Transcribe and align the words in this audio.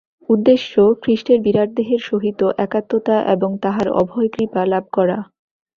উদ্দেশ্য 0.29 0.71
খ্রীষ্টের 1.01 1.39
বিরাট 1.41 1.69
দেহের 1.77 2.01
সহিত 2.09 2.41
একাত্মতা 2.57 3.15
এবং 3.33 3.49
তাঁহার 3.63 3.87
অভয় 4.01 4.29
কৃপা 4.33 4.61
লাভ 4.65 4.85
করা। 4.93 5.17